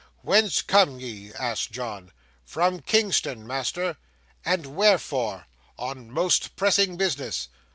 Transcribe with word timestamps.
'Whence 0.23 0.63
come 0.63 0.99
ye?' 0.99 1.29
said 1.29 1.57
John. 1.69 2.11
'From 2.43 2.79
Kingston, 2.79 3.45
master.' 3.45 3.97
'And 4.43 4.75
wherefore?' 4.75 5.45
'On 5.77 6.09
most 6.09 6.55
pressing 6.55 6.97
business. 6.97 7.49